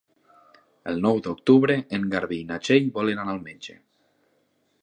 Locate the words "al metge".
3.39-3.81